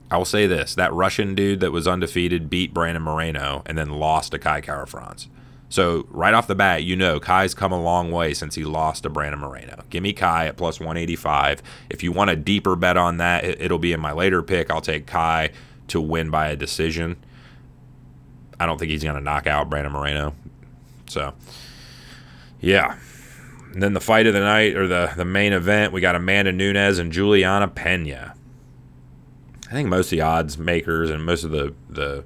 I 0.10 0.18
will 0.18 0.26
say 0.26 0.48
this: 0.48 0.76
that 0.76 0.94
Russian 0.94 1.36
dude 1.36 1.60
that 1.60 1.72
was 1.72 1.88
undefeated 1.88 2.50
beat 2.50 2.74
Brandon 2.74 3.04
Moreno 3.04 3.62
and 3.66 3.78
then 3.78 3.90
lost 3.92 4.32
to 4.32 4.40
Kai 4.40 4.62
Kara 4.62 4.88
France. 4.88 5.28
So 5.70 6.06
right 6.10 6.34
off 6.34 6.48
the 6.48 6.56
bat, 6.56 6.84
you 6.84 6.98
know 6.98 7.20
Kai's 7.20 7.54
come 7.54 7.72
a 7.72 7.82
long 7.82 8.12
way 8.12 8.34
since 8.34 8.56
he 8.56 8.66
lost 8.66 9.04
to 9.04 9.10
Brandon 9.10 9.40
Moreno. 9.40 9.84
Give 9.90 10.04
me 10.04 10.12
Kai 10.12 10.48
at 10.48 10.58
plus 10.58 10.82
185. 10.82 11.64
If 11.90 12.04
you 12.04 12.12
want 12.12 12.30
a 12.30 12.36
deeper 12.36 12.76
bet 12.76 12.98
on 12.98 13.18
that, 13.18 13.46
it'll 13.46 13.80
be 13.80 13.94
in 13.94 14.02
my 14.02 14.12
later 14.12 14.44
pick. 14.44 14.70
I'll 14.70 14.82
take 14.82 15.08
Kai 15.08 15.52
to 15.88 16.02
win 16.02 16.30
by 16.30 16.50
a 16.50 16.58
decision. 16.58 17.16
I 18.60 18.66
don't 18.66 18.78
think 18.78 18.92
he's 18.92 19.04
going 19.04 19.16
to 19.16 19.22
knock 19.22 19.48
out 19.48 19.70
Brandon 19.70 19.94
Moreno. 19.94 20.36
So, 21.08 21.34
yeah. 22.60 22.98
And 23.72 23.82
then 23.82 23.94
the 23.94 24.02
fight 24.02 24.28
of 24.28 24.34
the 24.34 24.42
night, 24.42 24.76
or 24.76 24.86
the, 24.86 25.14
the 25.16 25.26
main 25.26 25.54
event, 25.54 25.94
we 25.94 26.02
got 26.02 26.16
Amanda 26.16 26.52
Nunes 26.52 27.00
and 27.00 27.12
Juliana 27.12 27.70
Pena. 27.70 28.36
I 29.70 29.72
think 29.72 29.88
most 29.88 30.08
of 30.08 30.12
the 30.12 30.22
odds 30.22 30.58
makers 30.58 31.10
and 31.10 31.24
most 31.24 31.46
of 31.46 31.52
the, 31.52 31.74
the 31.90 32.26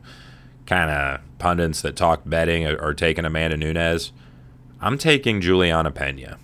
kind 0.65 0.89
of 0.89 1.21
pundits 1.37 1.83
that 1.83 1.95
talk 1.95 2.23
betting 2.25 2.65
are, 2.65 2.81
are 2.81 2.93
taking 2.95 3.25
Amanda 3.25 3.57
Nunes. 3.57 4.11
I'm 4.81 4.97
taking 4.97 5.39
Juliana 5.39 5.91
Pena. 5.91 6.39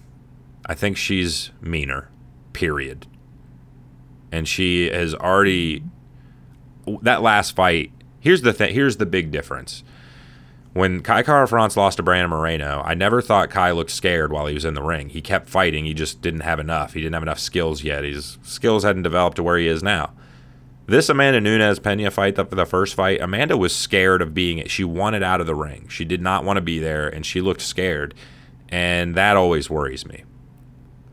I 0.67 0.75
think 0.75 0.97
she's 0.97 1.49
meaner, 1.59 2.09
period. 2.53 3.07
And 4.31 4.47
she 4.47 4.89
has 4.91 5.15
already. 5.15 5.83
That 7.01 7.21
last 7.21 7.55
fight. 7.55 7.91
Here's 8.19 8.41
the 8.41 8.53
thing. 8.53 8.73
Here's 8.73 8.97
the 8.97 9.05
big 9.05 9.31
difference 9.31 9.83
when 10.73 11.01
Kai 11.01 11.23
Kara 11.23 11.47
France 11.47 11.75
lost 11.75 11.97
to 11.97 12.03
Brandon 12.03 12.29
Moreno, 12.29 12.81
I 12.85 12.93
never 12.93 13.21
thought 13.21 13.49
Kai 13.49 13.71
looked 13.71 13.91
scared 13.91 14.31
while 14.31 14.47
he 14.47 14.53
was 14.53 14.63
in 14.63 14.73
the 14.73 14.81
ring. 14.81 15.09
He 15.09 15.21
kept 15.21 15.49
fighting. 15.49 15.85
He 15.85 15.93
just 15.93 16.21
didn't 16.21 16.41
have 16.41 16.59
enough. 16.59 16.93
He 16.93 17.01
didn't 17.01 17.13
have 17.13 17.23
enough 17.23 17.39
skills 17.39 17.83
yet. 17.83 18.03
His 18.03 18.37
skills 18.41 18.83
hadn't 18.83 19.03
developed 19.03 19.35
to 19.35 19.43
where 19.43 19.57
he 19.57 19.67
is 19.67 19.83
now. 19.83 20.13
This 20.87 21.09
Amanda 21.09 21.41
Nunes 21.41 21.79
Pena 21.79 22.09
fight, 22.09 22.35
the, 22.35 22.45
the 22.45 22.65
first 22.65 22.95
fight, 22.95 23.21
Amanda 23.21 23.55
was 23.57 23.75
scared 23.75 24.21
of 24.21 24.33
being 24.33 24.57
it. 24.57 24.71
She 24.71 24.83
wanted 24.83 25.23
out 25.23 25.41
of 25.41 25.47
the 25.47 25.55
ring. 25.55 25.87
She 25.89 26.05
did 26.05 26.21
not 26.21 26.43
want 26.43 26.57
to 26.57 26.61
be 26.61 26.79
there, 26.79 27.07
and 27.07 27.25
she 27.25 27.41
looked 27.41 27.61
scared. 27.61 28.13
And 28.69 29.15
that 29.15 29.37
always 29.37 29.69
worries 29.69 30.05
me. 30.05 30.23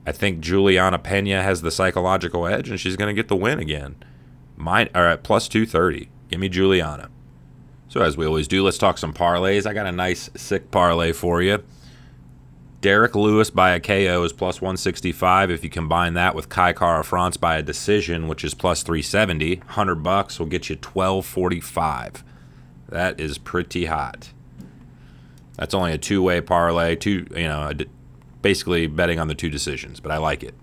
I 0.06 0.12
think 0.12 0.40
Juliana 0.40 0.98
Pena 0.98 1.42
has 1.42 1.62
the 1.62 1.70
psychological 1.70 2.46
edge, 2.46 2.70
and 2.70 2.80
she's 2.80 2.96
going 2.96 3.14
to 3.14 3.20
get 3.20 3.28
the 3.28 3.36
win 3.36 3.58
again. 3.58 3.96
Mine 4.56 4.88
are 4.94 5.06
at 5.06 5.22
plus 5.22 5.48
230. 5.48 6.08
Give 6.28 6.40
me 6.40 6.48
Juliana. 6.48 7.10
So, 7.88 8.02
as 8.02 8.16
we 8.16 8.26
always 8.26 8.48
do, 8.48 8.62
let's 8.62 8.78
talk 8.78 8.98
some 8.98 9.14
parlays. 9.14 9.66
I 9.66 9.72
got 9.72 9.86
a 9.86 9.92
nice, 9.92 10.28
sick 10.36 10.70
parlay 10.70 11.12
for 11.12 11.42
you. 11.42 11.62
Derrick 12.80 13.16
Lewis 13.16 13.50
by 13.50 13.70
a 13.70 13.80
KO 13.80 14.22
is 14.22 14.32
plus 14.32 14.60
165. 14.60 15.50
If 15.50 15.64
you 15.64 15.70
combine 15.70 16.14
that 16.14 16.34
with 16.34 16.48
Kai 16.48 16.72
Kara 16.74 17.02
France 17.02 17.36
by 17.36 17.56
a 17.56 17.62
decision, 17.62 18.28
which 18.28 18.44
is 18.44 18.54
plus 18.54 18.82
370, 18.82 19.56
100 19.56 19.96
bucks 19.96 20.38
will 20.38 20.46
get 20.46 20.68
you 20.68 20.76
1245. 20.76 22.22
That 22.90 23.18
is 23.18 23.36
pretty 23.36 23.86
hot. 23.86 24.32
That's 25.56 25.74
only 25.74 25.92
a 25.92 25.98
two-way 25.98 26.40
parlay, 26.40 26.94
two, 26.94 27.26
you 27.34 27.48
know, 27.48 27.72
basically 28.42 28.86
betting 28.86 29.18
on 29.18 29.26
the 29.26 29.34
two 29.34 29.50
decisions, 29.50 29.98
but 29.98 30.12
I 30.12 30.18
like 30.18 30.44
it. 30.44 30.54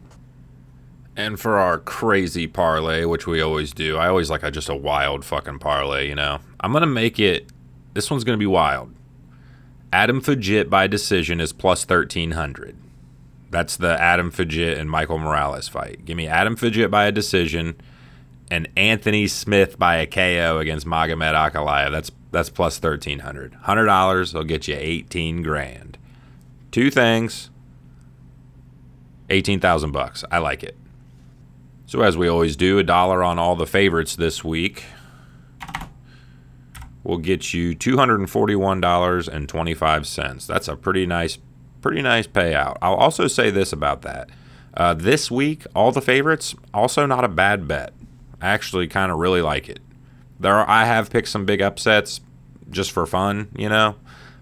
And 1.17 1.39
for 1.39 1.57
our 1.57 1.77
crazy 1.77 2.45
parlay, 2.45 3.05
which 3.05 3.25
we 3.25 3.41
always 3.41 3.73
do, 3.73 3.97
I 3.97 4.09
always 4.09 4.29
like 4.29 4.43
a, 4.43 4.51
just 4.51 4.67
a 4.67 4.75
wild 4.75 5.23
fucking 5.23 5.59
parlay, 5.59 6.09
you 6.09 6.15
know. 6.15 6.39
I'm 6.59 6.71
going 6.71 6.81
to 6.81 6.87
make 6.87 7.19
it, 7.19 7.47
this 7.93 8.11
one's 8.11 8.25
going 8.25 8.37
to 8.37 8.43
be 8.43 8.45
wild. 8.45 8.93
Adam 9.93 10.21
Fugitt 10.21 10.69
by 10.69 10.87
decision 10.87 11.39
is 11.39 11.53
plus 11.53 11.87
1300. 11.87 12.75
That's 13.49 13.77
the 13.77 13.99
Adam 14.01 14.29
Fugitt 14.29 14.77
and 14.77 14.89
Michael 14.89 15.17
Morales 15.17 15.69
fight. 15.69 16.03
Give 16.03 16.17
me 16.17 16.27
Adam 16.27 16.57
Fugitt 16.57 16.91
by 16.91 17.05
a 17.05 17.11
decision 17.13 17.75
and 18.51 18.67
Anthony 18.75 19.27
Smith 19.27 19.79
by 19.79 19.95
a 19.95 20.05
KO 20.05 20.59
against 20.59 20.85
Magomed 20.85 21.33
Ankalaev. 21.33 21.91
That's 21.91 22.11
that's 22.31 22.49
plus 22.49 22.77
thirteen 22.79 23.19
hundred. 23.19 23.53
Hundred 23.53 23.85
dollars 23.85 24.33
will 24.33 24.43
get 24.43 24.67
you 24.67 24.75
eighteen 24.77 25.41
grand. 25.41 25.97
Two 26.71 26.91
things. 26.91 27.49
Eighteen 29.29 29.59
thousand 29.59 29.91
bucks. 29.91 30.23
I 30.29 30.39
like 30.39 30.63
it. 30.63 30.75
So 31.87 32.01
as 32.01 32.17
we 32.17 32.27
always 32.27 32.55
do, 32.55 32.79
a 32.79 32.83
dollar 32.83 33.23
on 33.23 33.37
all 33.37 33.55
the 33.55 33.67
favorites 33.67 34.15
this 34.15 34.43
week 34.43 34.85
will 37.03 37.19
get 37.19 37.53
you 37.53 37.75
two 37.75 37.97
hundred 37.97 38.19
and 38.19 38.29
forty-one 38.29 38.81
dollars 38.81 39.29
and 39.29 39.47
twenty-five 39.47 40.07
cents. 40.07 40.47
That's 40.47 40.67
a 40.67 40.75
pretty 40.75 41.05
nice, 41.05 41.37
pretty 41.81 42.01
nice 42.01 42.25
payout. 42.25 42.77
I'll 42.81 42.95
also 42.95 43.27
say 43.27 43.51
this 43.51 43.71
about 43.71 44.01
that. 44.01 44.29
Uh, 44.73 44.93
this 44.93 45.29
week, 45.29 45.65
all 45.75 45.91
the 45.91 46.01
favorites 46.01 46.55
also 46.73 47.05
not 47.05 47.23
a 47.23 47.29
bad 47.29 47.67
bet. 47.67 47.93
I 48.41 48.47
actually 48.47 48.87
kind 48.87 49.11
of 49.11 49.19
really 49.19 49.41
like 49.41 49.69
it. 49.69 49.79
There, 50.39 50.55
are, 50.55 50.69
I 50.69 50.85
have 50.85 51.09
picked 51.09 51.29
some 51.29 51.45
big 51.45 51.61
upsets 51.61 52.19
just 52.71 52.91
for 52.91 53.05
fun, 53.05 53.47
you 53.55 53.69
know, 53.69 53.95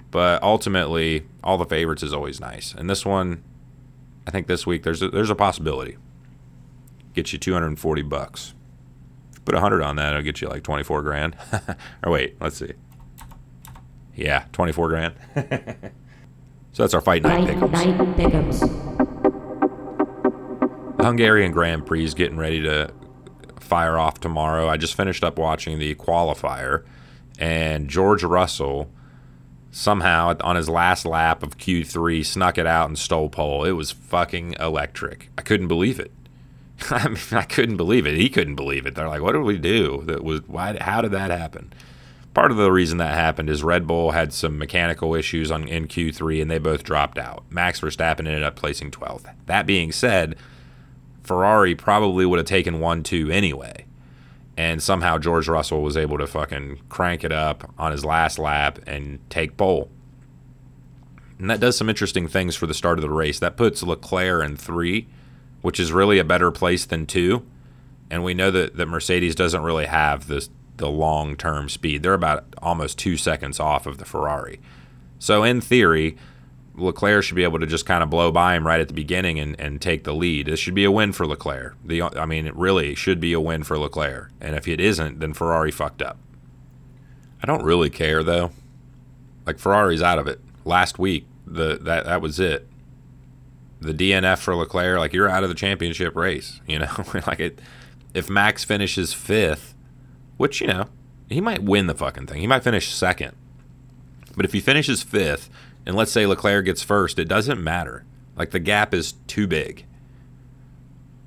but 0.10 0.42
ultimately, 0.42 1.28
all 1.44 1.58
the 1.58 1.66
favorites 1.66 2.02
is 2.02 2.14
always 2.14 2.40
nice. 2.40 2.74
And 2.74 2.90
this 2.90 3.06
one, 3.06 3.44
I 4.26 4.32
think 4.32 4.48
this 4.48 4.66
week 4.66 4.84
there's 4.84 5.02
a, 5.04 5.10
there's 5.10 5.30
a 5.30 5.36
possibility. 5.36 5.98
Get 7.14 7.32
you 7.34 7.40
240 7.40 8.02
bucks. 8.04 8.54
Put 9.46 9.56
a 9.56 9.60
hundred 9.60 9.84
on 9.84 9.98
that, 9.98 10.12
it'll 10.12 10.24
get 10.24 10.42
you 10.42 10.48
like 10.48 10.64
24 10.64 11.02
grand. 11.02 11.36
or 12.04 12.12
wait, 12.12 12.38
let's 12.40 12.58
see. 12.58 12.74
Yeah, 14.16 14.46
24 14.54 14.90
grand. 14.90 15.16
so 16.72 16.84
that's 16.84 16.94
our 16.94 17.02
fight 17.02 17.24
night 17.24 17.46
night 17.46 17.98
pick'ems. 18.16 18.60
The 20.98 21.04
Hungarian 21.04 21.52
Grand 21.52 21.86
Prix 21.86 22.06
is 22.06 22.14
getting 22.14 22.38
ready 22.38 22.62
to 22.62 22.94
fire 23.60 23.98
off 23.98 24.20
tomorrow. 24.20 24.70
I 24.70 24.78
just 24.78 24.96
finished 24.96 25.24
up 25.24 25.38
watching 25.38 25.80
the 25.80 25.96
qualifier, 25.96 26.86
and 27.38 27.90
George 27.90 28.24
Russell 28.24 28.90
somehow 29.72 30.36
on 30.42 30.56
his 30.56 30.70
last 30.70 31.06
lap 31.06 31.42
of 31.44 31.58
Q3 31.58 32.24
snuck 32.26 32.58
it 32.58 32.68
out 32.68 32.88
and 32.88 32.98
stole 32.98 33.30
pole. 33.30 33.66
It 33.66 33.72
was 33.72 33.92
fucking 33.92 34.56
electric. 34.60 35.30
I 35.38 35.42
couldn't 35.42 35.68
believe 35.68 36.00
it. 36.00 36.12
I 36.90 37.08
mean, 37.08 37.18
I 37.32 37.44
couldn't 37.44 37.78
believe 37.78 38.06
it. 38.06 38.16
He 38.16 38.30
couldn't 38.30 38.56
believe 38.56 38.86
it. 38.86 38.96
They're 38.96 39.08
like, 39.08 39.22
"What 39.22 39.34
did 39.34 39.44
we 39.44 39.58
do? 39.58 40.04
That 40.06 40.24
was 40.24 40.42
why? 40.48 40.78
How 40.82 41.02
did 41.02 41.12
that 41.12 41.32
happen?" 41.32 41.74
Part 42.34 42.50
of 42.50 42.58
the 42.58 42.72
reason 42.72 42.98
that 42.98 43.14
happened 43.14 43.50
is 43.50 43.64
Red 43.64 43.86
Bull 43.86 44.12
had 44.12 44.34
some 44.34 44.58
mechanical 44.58 45.14
issues 45.14 45.52
on 45.52 45.68
in 45.68 45.88
Q3 45.88 46.42
and 46.42 46.50
they 46.50 46.58
both 46.58 46.84
dropped 46.84 47.20
out. 47.20 47.44
Max 47.52 47.80
Verstappen 47.80 48.22
ended 48.22 48.42
up 48.42 48.56
placing 48.56 48.90
12th. 48.90 49.32
That 49.46 49.68
being 49.68 49.92
said, 49.92 50.36
Ferrari 51.22 51.76
probably 51.76 52.26
would 52.26 52.40
have 52.40 52.48
taken 52.48 52.80
1 52.80 53.04
2 53.04 53.30
anyway. 53.30 53.86
And 54.58 54.82
somehow 54.82 55.20
George 55.20 55.48
Russell 55.48 55.82
was 55.82 55.96
able 55.96 56.18
to 56.18 56.28
fucking 56.28 56.82
crank 56.90 57.24
it 57.24 57.32
up 57.32 57.72
on 57.78 57.92
his 57.92 58.04
last 58.04 58.40
lap 58.40 58.80
and 58.88 59.20
take 59.30 59.58
pole. 59.58 59.90
And 61.40 61.50
that 61.50 61.60
does 61.60 61.78
some 61.78 61.90
interesting 61.90 62.28
things 62.28 62.56
for 62.56 62.68
the 62.68 62.74
start 62.74 62.98
of 62.98 63.04
the 63.04 63.10
race. 63.10 63.40
That 63.40 63.58
puts 63.58 63.84
Leclerc 63.84 64.46
in 64.46 64.56
three, 64.56 65.08
which 65.64 65.80
is 65.80 65.92
really 65.92 66.20
a 66.20 66.24
better 66.24 66.52
place 66.52 66.86
than 66.86 67.08
two. 67.08 67.44
And 68.12 68.24
we 68.24 68.36
know 68.36 68.52
that, 68.52 68.76
that 68.76 68.86
Mercedes 68.86 69.34
doesn't 69.34 69.64
really 69.64 69.88
have 69.88 70.28
this 70.28 70.52
the 70.78 70.90
long 70.90 71.36
term 71.36 71.70
speed. 71.70 72.04
They're 72.04 72.14
about 72.14 72.46
almost 72.62 73.00
two 73.00 73.18
seconds 73.18 73.60
off 73.60 73.88
of 73.88 73.98
the 73.98 74.06
Ferrari. 74.06 74.60
So 75.18 75.44
in 75.44 75.62
theory, 75.62 76.18
Leclerc 76.76 77.24
should 77.24 77.36
be 77.36 77.44
able 77.44 77.60
to 77.60 77.66
just 77.66 77.86
kind 77.86 78.04
of 78.04 78.10
blow 78.10 78.32
by 78.32 78.56
him 78.56 78.66
right 78.66 78.82
at 78.82 78.88
the 78.88 78.94
beginning 78.94 79.40
and, 79.40 79.60
and 79.60 79.82
take 79.82 80.04
the 80.04 80.14
lead. 80.14 80.48
This 80.48 80.60
should 80.60 80.74
be 80.76 80.84
a 80.84 80.92
win 80.92 81.14
for 81.14 81.26
Leclerc. 81.26 81.78
The 81.86 82.02
I 82.02 82.26
mean, 82.26 82.46
it 82.48 82.56
really 82.56 82.96
should 82.96 83.20
be 83.20 83.34
a 83.34 83.40
win 83.40 83.64
for 83.64 83.78
Leclerc. 83.78 84.32
And 84.42 84.56
if 84.56 84.68
it 84.68 84.80
isn't, 84.80 85.20
then 85.20 85.34
Ferrari 85.34 85.72
fucked 85.72 86.02
up. 86.02 86.18
I 87.42 87.46
don't 87.46 87.64
really 87.64 87.90
care 87.90 88.24
though. 88.24 88.52
Like 89.46 89.60
Ferrari's 89.60 90.02
out 90.02 90.20
of 90.20 90.28
it. 90.28 90.40
Last 90.66 90.98
week, 90.98 91.28
the 91.46 91.78
that 91.82 92.06
that 92.06 92.22
was 92.22 92.40
it. 92.40 92.68
The 93.84 93.94
DNF 93.94 94.40
for 94.40 94.56
Leclerc, 94.56 94.98
like 94.98 95.14
you're 95.14 95.30
out 95.30 95.44
of 95.44 95.50
the 95.50 95.56
championship 95.56 96.16
race. 96.16 96.62
You 96.68 96.80
know, 96.80 97.06
like 97.28 97.40
it. 97.40 97.60
If 98.14 98.30
Max 98.30 98.64
finishes 98.64 99.14
fifth, 99.14 99.76
which 100.38 100.62
you 100.62 100.68
know 100.68 100.88
he 101.30 101.42
might 101.42 101.64
win 101.64 101.88
the 101.88 101.96
fucking 101.96 102.28
thing, 102.28 102.40
he 102.40 102.48
might 102.48 102.64
finish 102.64 102.94
second. 102.94 103.36
But 104.36 104.46
if 104.46 104.54
he 104.54 104.60
finishes 104.60 105.04
fifth, 105.04 105.50
and 105.86 105.96
let's 105.96 106.12
say 106.12 106.26
Leclerc 106.26 106.66
gets 106.66 106.82
first, 106.82 107.20
it 107.20 107.28
doesn't 107.28 107.62
matter. 107.62 108.06
Like 108.36 108.52
the 108.52 108.60
gap 108.60 108.94
is 108.94 109.14
too 109.28 109.48
big. 109.48 109.86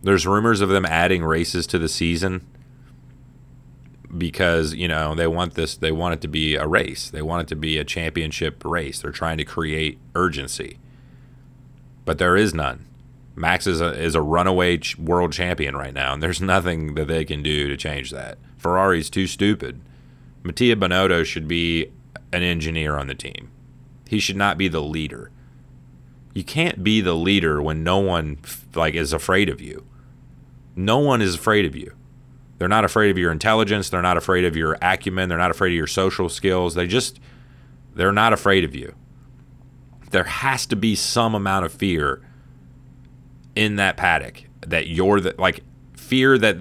There's 0.02 0.26
rumors 0.26 0.60
of 0.60 0.68
them 0.68 0.86
adding 0.86 1.24
races 1.24 1.66
to 1.68 1.78
the 1.78 1.88
season 1.88 2.46
because, 4.16 4.74
you 4.74 4.88
know, 4.88 5.14
they 5.14 5.26
want 5.26 5.54
this 5.54 5.76
they 5.76 5.92
want 5.92 6.14
it 6.14 6.20
to 6.22 6.28
be 6.28 6.54
a 6.54 6.66
race. 6.66 7.10
They 7.10 7.22
want 7.22 7.42
it 7.42 7.48
to 7.48 7.56
be 7.56 7.78
a 7.78 7.84
championship 7.84 8.64
race. 8.64 9.00
They're 9.00 9.12
trying 9.12 9.38
to 9.38 9.44
create 9.44 9.98
urgency. 10.14 10.78
But 12.06 12.16
there 12.16 12.36
is 12.36 12.54
none. 12.54 12.86
Max 13.34 13.66
is 13.66 13.82
a 13.82 13.92
is 13.92 14.14
a 14.14 14.22
runaway 14.22 14.78
ch- 14.78 14.96
world 14.96 15.32
champion 15.34 15.76
right 15.76 15.92
now, 15.92 16.14
and 16.14 16.22
there's 16.22 16.40
nothing 16.54 16.94
that 16.94 17.08
they 17.08 17.26
can 17.26 17.42
do 17.42 17.68
to 17.68 17.76
change 17.76 18.10
that. 18.12 18.38
Ferrari's 18.56 19.10
too 19.10 19.26
stupid. 19.26 19.82
Mattia 20.42 20.76
Binotto 20.76 21.24
should 21.26 21.46
be 21.46 21.92
an 22.32 22.42
engineer 22.42 22.96
on 22.96 23.08
the 23.08 23.14
team. 23.14 23.50
He 24.08 24.20
should 24.20 24.36
not 24.36 24.56
be 24.56 24.68
the 24.68 24.80
leader. 24.80 25.30
You 26.32 26.44
can't 26.44 26.84
be 26.84 27.00
the 27.00 27.14
leader 27.14 27.60
when 27.60 27.82
no 27.82 27.98
one 27.98 28.38
like 28.74 28.94
is 28.94 29.12
afraid 29.12 29.48
of 29.48 29.60
you. 29.60 29.84
No 30.76 30.98
one 30.98 31.20
is 31.20 31.34
afraid 31.34 31.64
of 31.64 31.74
you. 31.74 31.92
They're 32.58 32.68
not 32.68 32.84
afraid 32.84 33.10
of 33.10 33.18
your 33.18 33.32
intelligence, 33.32 33.90
they're 33.90 34.00
not 34.00 34.16
afraid 34.16 34.44
of 34.44 34.56
your 34.56 34.78
acumen, 34.80 35.28
they're 35.28 35.36
not 35.36 35.50
afraid 35.50 35.70
of 35.70 35.76
your 35.76 35.86
social 35.86 36.28
skills. 36.28 36.74
They 36.74 36.86
just 36.86 37.20
they're 37.94 38.12
not 38.12 38.32
afraid 38.32 38.64
of 38.64 38.74
you. 38.74 38.94
There 40.16 40.24
has 40.24 40.64
to 40.68 40.76
be 40.76 40.94
some 40.94 41.34
amount 41.34 41.66
of 41.66 41.72
fear 41.74 42.22
in 43.54 43.76
that 43.76 43.98
paddock 43.98 44.44
that 44.66 44.86
you're 44.86 45.20
the 45.20 45.34
like 45.36 45.60
fear 45.94 46.38
that 46.38 46.56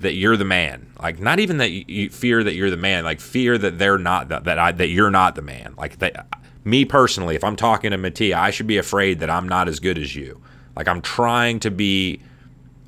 that 0.00 0.14
you're 0.14 0.36
the 0.36 0.44
man. 0.44 0.92
Like 1.00 1.20
not 1.20 1.38
even 1.38 1.58
that 1.58 1.70
you, 1.70 2.10
fear 2.10 2.42
that 2.42 2.54
you're 2.54 2.70
the 2.70 2.76
man, 2.76 3.04
like 3.04 3.20
fear 3.20 3.56
that 3.56 3.78
they're 3.78 3.98
not 3.98 4.30
that 4.30 4.42
that, 4.42 4.58
I, 4.58 4.72
that 4.72 4.88
you're 4.88 5.12
not 5.12 5.36
the 5.36 5.42
man. 5.42 5.76
Like 5.78 6.00
that 6.00 6.26
me 6.64 6.84
personally, 6.84 7.36
if 7.36 7.44
I'm 7.44 7.54
talking 7.54 7.92
to 7.92 7.96
Mattia, 7.96 8.36
I 8.36 8.50
should 8.50 8.66
be 8.66 8.78
afraid 8.78 9.20
that 9.20 9.30
I'm 9.30 9.48
not 9.48 9.68
as 9.68 9.78
good 9.78 9.96
as 9.96 10.16
you. 10.16 10.42
Like 10.74 10.88
I'm 10.88 11.00
trying 11.00 11.60
to 11.60 11.70
be 11.70 12.20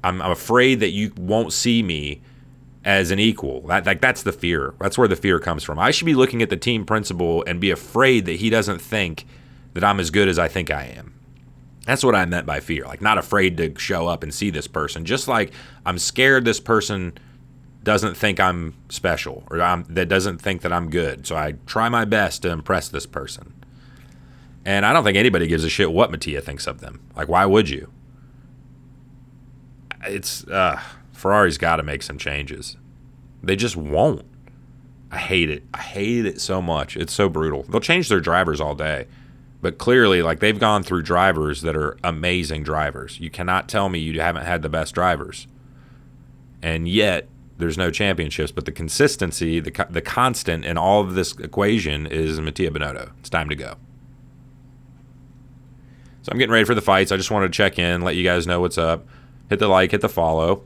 I'm, 0.03 0.21
I'm 0.21 0.33
afraid 0.33 0.81
that 0.81 0.91
you 0.91 1.13
won't 1.17 1.53
see 1.53 1.85
me 1.85 2.21
as 2.89 3.11
an 3.11 3.19
equal. 3.19 3.61
That 3.67 3.85
like 3.85 4.01
that's 4.01 4.23
the 4.23 4.33
fear. 4.33 4.73
That's 4.81 4.97
where 4.97 5.07
the 5.07 5.15
fear 5.15 5.39
comes 5.39 5.63
from. 5.63 5.79
I 5.79 5.91
should 5.91 6.07
be 6.07 6.15
looking 6.15 6.41
at 6.41 6.49
the 6.49 6.57
team 6.57 6.87
principal 6.87 7.45
and 7.47 7.61
be 7.61 7.71
afraid 7.71 8.25
that 8.25 8.37
he 8.37 8.49
doesn't 8.49 8.81
think 8.81 9.27
that 9.75 9.85
I'm 9.85 10.01
as 10.01 10.09
good 10.09 10.27
as 10.27 10.39
I 10.39 10.49
think 10.49 10.71
I 10.71 10.85
am. 10.97 11.13
That's 11.85 12.03
what 12.03 12.15
I 12.15 12.25
meant 12.25 12.47
by 12.47 12.61
fear. 12.61 12.87
Like 12.87 13.03
not 13.03 13.19
afraid 13.19 13.59
to 13.59 13.79
show 13.79 14.07
up 14.07 14.23
and 14.23 14.33
see 14.33 14.49
this 14.49 14.67
person. 14.67 15.05
Just 15.05 15.29
like 15.29 15.53
I'm 15.85 15.99
scared 15.99 16.47
this 16.47 16.61
person 16.61 17.13
doesn't 17.83 18.17
think 18.17 18.41
I'm 18.41 18.75
special 18.89 19.45
or 19.51 19.61
I'm, 19.61 19.85
that 19.91 20.09
doesn't 20.09 20.39
think 20.39 20.63
that 20.63 20.73
I'm 20.73 20.89
good. 20.89 21.27
So 21.27 21.37
I 21.37 21.57
try 21.67 21.91
my 21.91 22.07
best 22.07 22.41
to 22.43 22.51
impress 22.51 22.89
this 22.89 23.05
person. 23.05 23.53
And 24.65 24.87
I 24.87 24.95
don't 24.95 25.05
think 25.05 25.19
anybody 25.19 25.47
gives 25.47 25.63
a 25.63 25.69
shit 25.69 25.93
what 25.93 26.11
Mattia 26.11 26.41
thinks 26.41 26.67
of 26.67 26.81
them. 26.81 27.03
Like 27.15 27.29
why 27.29 27.45
would 27.45 27.69
you? 27.69 27.93
It's 30.07 30.47
uh 30.49 30.81
Ferrari's 31.19 31.59
got 31.59 31.77
to 31.77 31.83
make 31.83 32.03
some 32.03 32.17
changes. 32.17 32.77
They 33.43 33.57
just 33.57 33.77
won't. 33.77 34.25
I 35.11 35.19
hate 35.19 35.51
it. 35.51 35.65
I 35.75 35.81
hate 35.81 36.27
it 36.27 36.41
so 36.41 36.63
much. 36.63 36.97
It's 36.97 37.13
so 37.13 37.29
brutal. 37.29 37.65
They'll 37.65 37.81
change 37.81 38.09
their 38.09 38.21
drivers 38.21 38.61
all 38.61 38.75
day. 38.75 39.07
But 39.61 39.79
clearly, 39.79 40.23
like 40.23 40.39
they've 40.39 40.59
gone 40.59 40.85
through 40.85 41.03
drivers 41.03 41.63
that 41.63 41.77
are 41.77 41.97
amazing 42.05 42.63
drivers. 42.63 43.19
You 43.19 43.31
cannot 43.31 43.69
tell 43.69 43.89
me 43.89 43.99
you 43.99 44.21
haven't 44.21 44.45
had 44.45 44.63
the 44.63 44.69
best 44.69 44.95
drivers. 44.95 45.49
And 46.63 46.89
yet, 46.89 47.29
there's 47.57 47.77
no 47.77 47.91
championships. 47.91 48.53
But 48.53 48.67
the 48.67 48.73
consistency, 48.73 49.59
the, 49.59 49.87
the 49.91 50.03
constant 50.03 50.65
in 50.65 50.79
all 50.79 51.01
of 51.01 51.15
this 51.15 51.37
equation 51.39 52.07
is 52.07 52.41
Mattia 52.41 52.71
Binotto. 52.71 53.11
It's 53.19 53.31
time 53.31 53.49
to 53.49 53.57
go. 53.57 53.75
So 56.23 56.31
I'm 56.31 56.39
getting 56.39 56.53
ready 56.53 56.65
for 56.65 56.77
the 56.77 56.81
fights. 56.81 57.11
I 57.11 57.17
just 57.17 57.33
wanted 57.33 57.53
to 57.53 57.57
check 57.57 57.79
in, 57.79 58.03
let 58.03 58.15
you 58.15 58.23
guys 58.23 58.47
know 58.47 58.61
what's 58.61 58.79
up. 58.79 59.07
Hit 59.49 59.59
the 59.59 59.67
like, 59.67 59.91
hit 59.91 60.03
the 60.03 60.09
follow. 60.09 60.63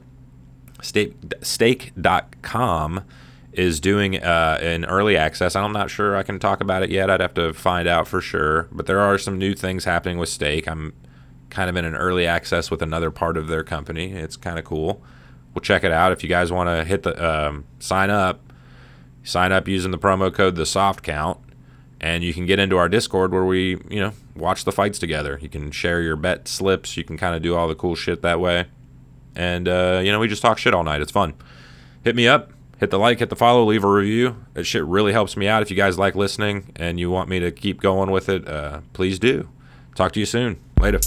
Stake, 0.83 1.15
stake.com 1.41 3.05
is 3.53 3.81
doing 3.81 4.23
uh, 4.23 4.59
an 4.61 4.85
early 4.87 5.17
access. 5.17 5.55
I'm 5.55 5.73
not 5.73 5.91
sure 5.91 6.17
I 6.17 6.23
can 6.23 6.39
talk 6.39 6.61
about 6.61 6.83
it 6.83 6.91
yet. 6.91 7.11
I'd 7.11 7.21
have 7.21 7.35
to 7.35 7.53
find 7.53 7.87
out 7.87 8.09
for 8.09 8.21
sure. 8.21 8.69
But 8.73 8.87
there 8.87 9.01
are 9.01 9.19
some 9.19 9.39
new 9.39 9.55
things 9.55 9.85
happening 9.85 10.19
with 10.19 10.29
Stake. 10.29 10.67
I'm 10.67 10.93
kind 11.51 11.69
of 11.69 11.77
in 11.77 11.85
an 11.85 11.95
early 11.95 12.27
access 12.27 12.71
with 12.71 12.83
another 12.83 13.11
part 13.11 13.37
of 13.37 13.49
their 13.49 13.63
company. 13.63 14.13
It's 14.13 14.37
kind 14.37 14.59
of 14.59 14.65
cool. 14.65 15.03
We'll 15.55 15.61
check 15.61 15.85
it 15.85 15.93
out. 15.93 16.13
If 16.13 16.23
you 16.23 16.29
guys 16.29 16.51
want 16.51 16.69
to 16.69 16.85
hit 16.85 17.03
the 17.03 17.23
um, 17.23 17.65
sign 17.79 18.09
up, 18.09 18.41
sign 19.23 19.53
up 19.53 19.69
using 19.69 19.91
the 19.91 19.99
promo 19.99 20.33
code 20.33 20.57
the 20.57 20.65
soft 20.65 21.03
count, 21.03 21.39
and 22.01 22.25
you 22.25 22.33
can 22.33 22.47
get 22.47 22.59
into 22.59 22.79
our 22.79 22.89
Discord 22.89 23.33
where 23.33 23.45
we, 23.45 23.83
you 23.91 24.01
know, 24.01 24.13
watch 24.35 24.65
the 24.65 24.73
fights 24.73 24.99
together. 24.99 25.39
You 25.43 25.51
can 25.51 25.71
share 25.71 26.01
your 26.01 26.17
bet 26.17 26.49
slips. 26.49 26.97
You 26.97 27.05
can 27.05 27.19
kind 27.19 27.37
of 27.37 27.43
do 27.43 27.55
all 27.55 27.69
the 27.69 27.75
cool 27.75 27.95
shit 27.95 28.23
that 28.23 28.41
way. 28.41 28.65
And, 29.35 29.69
uh, 29.69 30.01
you 30.05 30.13
know, 30.13 30.19
we 30.19 30.29
just 30.29 30.43
talk 30.43 30.59
shit 30.59 30.75
all 30.75 30.85
night. 30.85 31.01
It's 31.01 31.13
fun. 31.13 31.35
Hit 32.05 32.17
me 32.17 32.29
up. 32.29 32.53
Hit 32.79 32.91
the 32.91 32.99
like, 32.99 33.21
hit 33.21 33.31
the 33.31 33.37
follow, 33.37 33.65
leave 33.65 33.85
a 33.85 33.89
review. 33.89 34.45
That 34.55 34.65
shit 34.65 34.85
really 34.85 35.13
helps 35.13 35.37
me 35.37 35.47
out. 35.47 35.63
If 35.63 35.71
you 35.71 35.77
guys 35.77 35.99
like 35.99 36.17
listening 36.17 36.73
and 36.75 36.99
you 36.99 37.11
want 37.11 37.29
me 37.29 37.39
to 37.39 37.53
keep 37.53 37.81
going 37.81 38.11
with 38.11 38.29
it, 38.29 38.49
uh, 38.49 38.81
please 38.93 39.21
do. 39.21 39.49
Talk 39.95 40.13
to 40.15 40.21
you 40.21 40.27
soon. 40.27 40.59
Later. 40.81 40.99